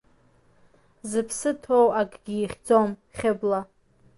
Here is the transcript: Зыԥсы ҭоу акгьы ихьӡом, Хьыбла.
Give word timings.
Зыԥсы 1.09 1.51
ҭоу 1.61 1.87
акгьы 1.99 2.35
ихьӡом, 2.43 2.89
Хьыбла. 3.17 3.59